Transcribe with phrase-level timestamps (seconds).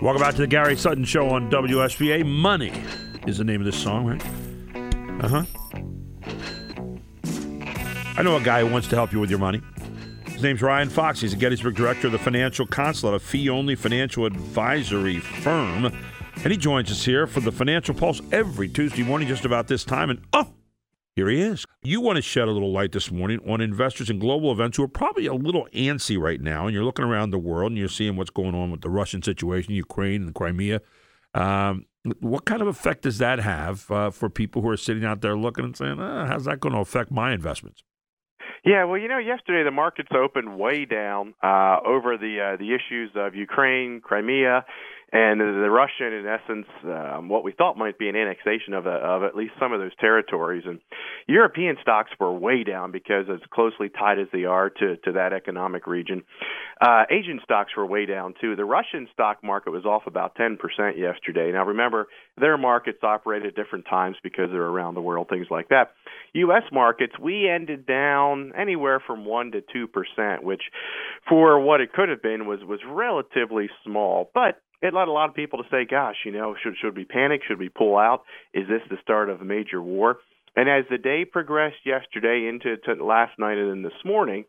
[0.00, 2.26] Welcome back to the Gary Sutton Show on WSBA.
[2.26, 2.72] Money
[3.28, 4.22] is the name of this song, right?
[5.22, 5.44] Uh huh.
[8.16, 9.62] I know a guy who wants to help you with your money.
[10.26, 11.20] His name's Ryan Fox.
[11.20, 15.86] He's a Gettysburg director of the Financial Consulate, a fee only financial advisory firm.
[16.42, 19.84] And he joins us here for the Financial Pulse every Tuesday morning, just about this
[19.84, 20.10] time.
[20.10, 20.52] And oh,
[21.16, 21.64] here he is.
[21.82, 24.82] You want to shed a little light this morning on investors in global events who
[24.82, 26.66] are probably a little antsy right now.
[26.66, 29.22] And you're looking around the world and you're seeing what's going on with the Russian
[29.22, 30.80] situation, Ukraine, and Crimea.
[31.32, 31.86] Um,
[32.20, 35.36] what kind of effect does that have uh, for people who are sitting out there
[35.36, 37.82] looking and saying, ah, how's that going to affect my investments?
[38.64, 42.74] Yeah, well, you know, yesterday the markets opened way down uh, over the uh, the
[42.74, 44.64] issues of Ukraine, Crimea,
[45.14, 48.90] and the, Russian, in essence, um, what we thought might be an annexation of, a,
[48.90, 50.64] of at least some of those territories.
[50.66, 50.80] And
[51.28, 55.32] European stocks were way down because as closely tied as they are to, to that
[55.32, 56.24] economic region.
[56.80, 58.56] Uh, Asian stocks were way down too.
[58.56, 60.58] The Russian stock market was off about 10%
[60.98, 61.52] yesterday.
[61.52, 65.68] Now remember, their markets operate at different times because they're around the world, things like
[65.68, 65.92] that.
[66.32, 66.64] U.S.
[66.72, 70.62] markets, we ended down anywhere from 1 to 2%, which
[71.28, 74.28] for what it could have been was, was relatively small.
[74.34, 77.04] But it led a lot of people to say, "Gosh, you know, should should we
[77.04, 77.42] panic?
[77.44, 78.22] Should we pull out?
[78.52, 80.18] Is this the start of a major war?"
[80.56, 84.44] And as the day progressed yesterday into last night and then this morning,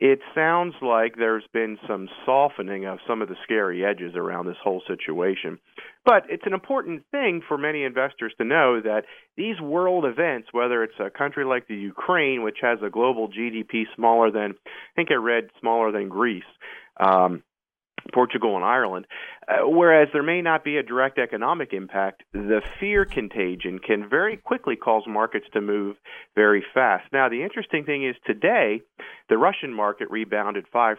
[0.00, 4.58] it sounds like there's been some softening of some of the scary edges around this
[4.62, 5.58] whole situation.
[6.04, 9.04] But it's an important thing for many investors to know that
[9.36, 13.84] these world events, whether it's a country like the Ukraine, which has a global GDP
[13.94, 16.44] smaller than, I think I read smaller than Greece,
[16.98, 17.42] um,
[18.12, 19.06] Portugal and Ireland.
[19.48, 24.36] Uh, whereas there may not be a direct economic impact, the fear contagion can very
[24.36, 25.96] quickly cause markets to move
[26.34, 27.04] very fast.
[27.12, 28.82] Now, the interesting thing is today,
[29.28, 30.96] the Russian market rebounded 5%,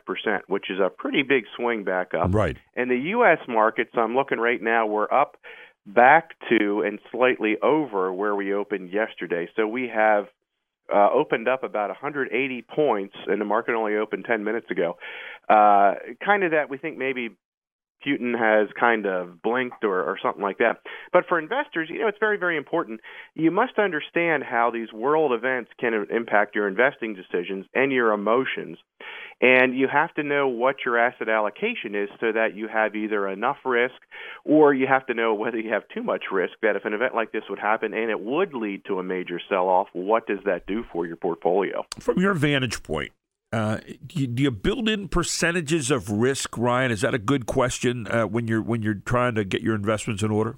[0.47, 2.33] which is a pretty big swing back up.
[2.33, 2.57] Right.
[2.75, 3.39] And the U.S.
[3.47, 5.37] markets, I'm looking right now, we're up
[5.85, 9.47] back to and slightly over where we opened yesterday.
[9.55, 10.25] So we have
[10.93, 14.97] uh, opened up about 180 points, and the market only opened 10 minutes ago.
[15.49, 15.93] Uh,
[16.23, 17.29] kind of that we think maybe
[18.05, 20.77] Putin has kind of blinked or, or something like that.
[21.11, 23.01] But for investors, you know, it's very, very important.
[23.33, 28.77] You must understand how these world events can impact your investing decisions and your emotions.
[29.39, 33.27] And you have to know what your asset allocation is so that you have either
[33.27, 33.95] enough risk
[34.43, 37.13] or you have to know whether you have too much risk that if an event
[37.13, 40.39] like this would happen and it would lead to a major sell off, what does
[40.45, 41.85] that do for your portfolio?
[41.99, 43.11] From your vantage point,
[43.51, 46.91] uh, do, you, do, you, build in percentages of risk, Ryan?
[46.91, 50.21] Is that a good question uh, when you're when you're trying to get your investments
[50.21, 50.57] in order?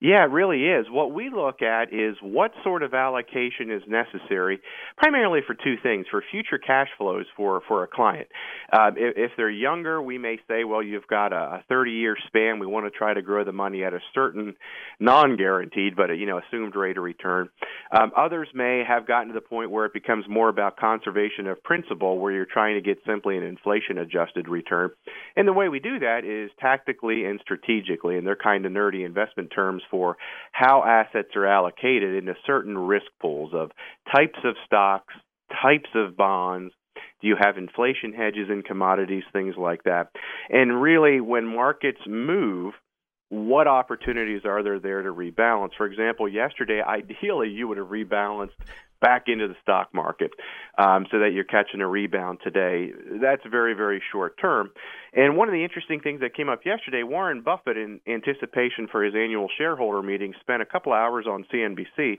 [0.00, 0.86] Yeah, it really is.
[0.88, 4.60] What we look at is what sort of allocation is necessary,
[4.96, 8.28] primarily for two things: for future cash flows for for a client.
[8.72, 12.60] Uh, if, if they're younger, we may say, well, you've got a 30-year span.
[12.60, 14.54] We want to try to grow the money at a certain
[15.00, 17.48] non-guaranteed, but a, you know, assumed rate of return.
[17.90, 21.62] Um, others may have gotten to the point where it becomes more about conservation of
[21.64, 24.90] principal, where you're trying to get simply an inflation-adjusted return.
[25.34, 29.04] And the way we do that is tactically and strategically, and they're kind of nerdy
[29.04, 30.16] investment terms for
[30.52, 33.70] how assets are allocated into certain risk pools of
[34.14, 35.14] types of stocks,
[35.62, 36.72] types of bonds,
[37.20, 40.08] do you have inflation hedges in commodities, things like that?
[40.50, 42.74] And really, when markets move,
[43.30, 45.70] what opportunities are there there to rebalance?
[45.76, 48.56] For example, yesterday, ideally, you would have rebalanced
[49.00, 50.32] back into the stock market
[50.76, 52.90] um, so that you're catching a rebound today.
[53.20, 54.70] That's very, very short term.
[55.12, 59.04] And one of the interesting things that came up yesterday, Warren Buffett, in anticipation for
[59.04, 62.18] his annual shareholder meeting, spent a couple hours on CNBC.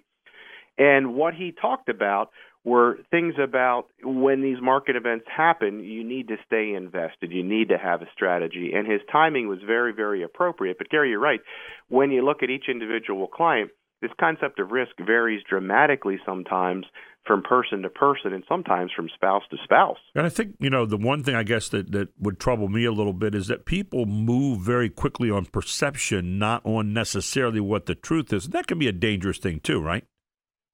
[0.80, 2.30] And what he talked about
[2.64, 7.32] were things about when these market events happen, you need to stay invested.
[7.32, 8.72] You need to have a strategy.
[8.74, 10.78] And his timing was very, very appropriate.
[10.78, 11.42] But Gary, you're right.
[11.90, 16.86] When you look at each individual client, this concept of risk varies dramatically sometimes
[17.26, 19.98] from person to person and sometimes from spouse to spouse.
[20.16, 22.86] And I think, you know, the one thing I guess that, that would trouble me
[22.86, 27.86] a little bit is that people move very quickly on perception, not on necessarily what
[27.86, 28.50] the truth is.
[28.50, 30.06] That can be a dangerous thing too, right?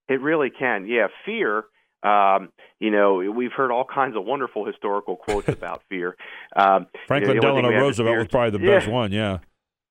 [0.08, 0.88] It really can.
[0.88, 1.66] Yeah, fear
[2.04, 2.50] um,
[2.80, 6.16] you know, we've heard all kinds of wonderful historical quotes about fear.
[6.56, 9.12] Um, Franklin you know, Delano Roosevelt was probably the best one.
[9.12, 9.40] Yeah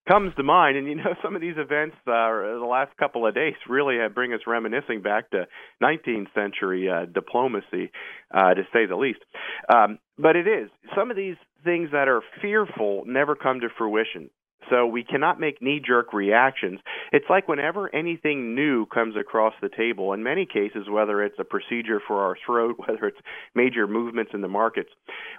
[0.08, 0.76] comes to mind.
[0.76, 2.28] And you know, some of these events uh,
[2.60, 5.46] the last couple of days really have bring us reminiscing back to
[5.82, 7.90] 19th century uh, diplomacy,
[8.32, 9.20] uh, to say the least.
[9.72, 14.30] Um, but it is some of these things that are fearful never come to fruition.
[14.70, 16.80] So we cannot make knee jerk reactions.
[17.12, 21.44] It's like whenever anything new comes across the table, in many cases, whether it's a
[21.44, 23.18] procedure for our throat, whether it's
[23.54, 24.90] major movements in the markets,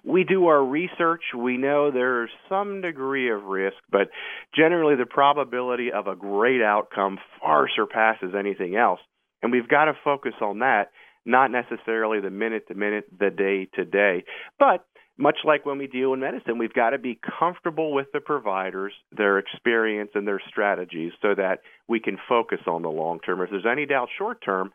[0.04, 1.22] we do our research.
[1.38, 4.10] We know there's some degree of risk, but
[4.56, 9.00] generally the probability of a great outcome far surpasses anything else.
[9.42, 10.92] And we've got to focus on that,
[11.26, 14.24] not necessarily the minute to minute, the day to day.
[14.58, 14.86] But
[15.18, 18.94] much like when we deal in medicine, we've got to be comfortable with the providers,
[19.16, 23.42] their experience, and their strategies so that we can focus on the long term.
[23.42, 24.72] If there's any doubt short term,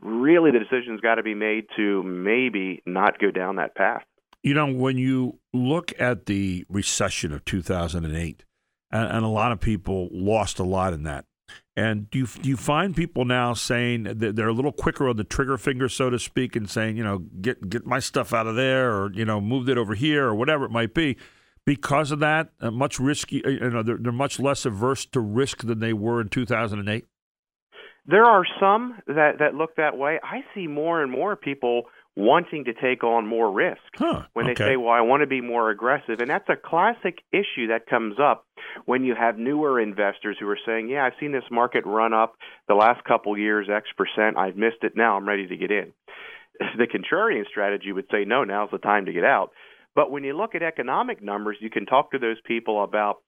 [0.00, 4.02] really the decision's got to be made to maybe not go down that path.
[4.42, 8.44] You know, when you look at the recession of 2008,
[8.92, 11.24] and, and a lot of people lost a lot in that.
[11.76, 15.16] And do you, do you find people now saying that they're a little quicker on
[15.16, 18.46] the trigger finger, so to speak, and saying, you know, get get my stuff out
[18.46, 21.16] of there, or you know, move it over here, or whatever it might be,
[21.64, 23.44] because of that, uh, much risky.
[23.44, 27.06] Uh, you know, they're, they're much less averse to risk than they were in 2008.
[28.06, 30.18] There are some that that look that way.
[30.22, 31.84] I see more and more people
[32.20, 34.70] wanting to take on more risk huh, when they okay.
[34.70, 38.16] say, "Well, I want to be more aggressive," and that's a classic issue that comes
[38.20, 38.46] up
[38.84, 42.34] when you have newer investors who are saying, "Yeah, I've seen this market run up
[42.68, 44.36] the last couple years X percent.
[44.36, 44.92] I've missed it.
[44.96, 45.92] Now I'm ready to get in."
[46.76, 49.50] The contrarian strategy would say, "No, now's the time to get out."
[49.94, 53.18] But when you look at economic numbers, you can talk to those people about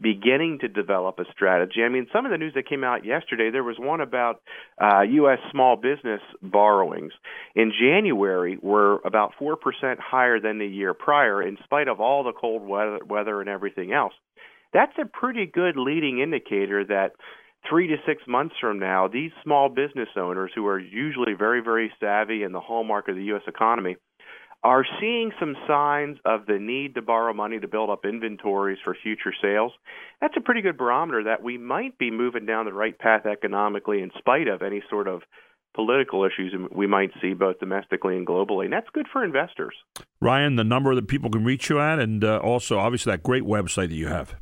[0.00, 1.82] beginning to develop a strategy.
[1.84, 4.40] I mean, some of the news that came out yesterday, there was one about
[4.80, 5.38] uh, U.S.
[5.50, 7.12] small business borrowings
[7.56, 9.56] in January were about 4%
[9.98, 13.92] higher than the year prior, in spite of all the cold weather, weather and everything
[13.92, 14.12] else.
[14.72, 17.12] That's a pretty good leading indicator that
[17.68, 21.90] three to six months from now, these small business owners who are usually very, very
[21.98, 23.42] savvy and the hallmark of the U.S.
[23.46, 23.96] economy
[24.64, 28.96] are seeing some signs of the need to borrow money to build up inventories for
[29.00, 29.72] future sales.
[30.20, 34.02] That's a pretty good barometer that we might be moving down the right path economically
[34.02, 35.22] in spite of any sort of
[35.74, 38.64] political issues we might see both domestically and globally.
[38.64, 39.74] And that's good for investors.
[40.20, 43.44] Ryan, the number that people can reach you at, and uh, also obviously that great
[43.44, 44.34] website that you have.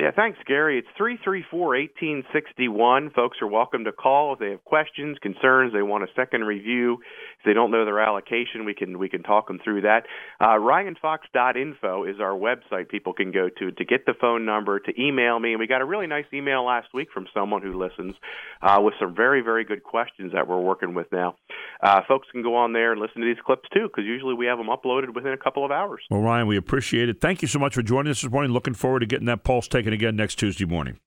[0.00, 0.78] Yeah, thanks, Gary.
[0.78, 3.10] It's 334 1861.
[3.10, 6.98] Folks are welcome to call if they have questions, concerns, they want a second review.
[7.40, 10.04] If they don't know their allocation, we can we can talk them through that.
[10.38, 15.02] Uh, RyanFox.info is our website people can go to to get the phone number, to
[15.02, 15.50] email me.
[15.50, 18.14] And we got a really nice email last week from someone who listens
[18.62, 21.34] uh, with some very, very good questions that we're working with now.
[21.80, 24.46] Uh, folks can go on there and listen to these clips too, because usually we
[24.46, 26.02] have them uploaded within a couple of hours.
[26.10, 27.20] Well, Ryan, we appreciate it.
[27.20, 28.52] Thank you so much for joining us this morning.
[28.52, 30.98] Looking forward to getting that pulse taken again next Tuesday morning.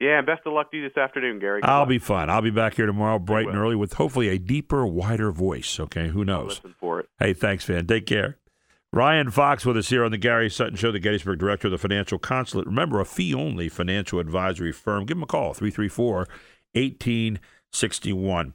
[0.00, 1.60] Yeah, and best of luck to you this afternoon, Gary.
[1.64, 2.30] I'll be fine.
[2.30, 5.80] I'll be back here tomorrow, bright and early, with hopefully a deeper, wider voice.
[5.80, 6.38] Okay, who knows?
[6.38, 7.08] I'll listen for it.
[7.18, 7.86] Hey, thanks, man.
[7.86, 8.36] Take care.
[8.92, 11.78] Ryan Fox with us here on the Gary Sutton Show, the Gettysburg Director of the
[11.78, 12.66] Financial Consulate.
[12.66, 15.04] Remember, a fee only financial advisory firm.
[15.04, 16.28] Give them a call, 334
[16.72, 18.54] 1861.